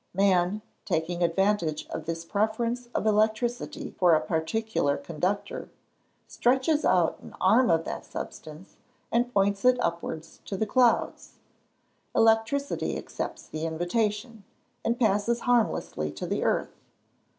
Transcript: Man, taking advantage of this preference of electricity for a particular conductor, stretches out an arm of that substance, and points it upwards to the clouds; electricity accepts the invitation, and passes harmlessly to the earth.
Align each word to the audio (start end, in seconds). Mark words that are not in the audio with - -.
Man, 0.15 0.63
taking 0.83 1.21
advantage 1.21 1.85
of 1.89 2.05
this 2.05 2.25
preference 2.25 2.87
of 2.95 3.05
electricity 3.05 3.91
for 3.99 4.15
a 4.15 4.19
particular 4.19 4.97
conductor, 4.97 5.69
stretches 6.27 6.83
out 6.83 7.19
an 7.19 7.35
arm 7.39 7.69
of 7.69 7.85
that 7.85 8.03
substance, 8.03 8.77
and 9.11 9.31
points 9.31 9.63
it 9.63 9.79
upwards 9.79 10.39
to 10.45 10.57
the 10.57 10.65
clouds; 10.65 11.33
electricity 12.15 12.97
accepts 12.97 13.45
the 13.47 13.63
invitation, 13.67 14.43
and 14.83 14.97
passes 14.99 15.41
harmlessly 15.41 16.11
to 16.13 16.25
the 16.25 16.43
earth. 16.43 16.73